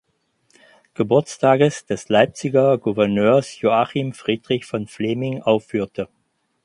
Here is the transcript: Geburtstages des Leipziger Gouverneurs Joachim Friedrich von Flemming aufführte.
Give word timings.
Geburtstages 0.95 1.85
des 1.85 2.09
Leipziger 2.09 2.79
Gouverneurs 2.79 3.59
Joachim 3.61 4.13
Friedrich 4.13 4.65
von 4.65 4.87
Flemming 4.87 5.43
aufführte. 5.43 6.09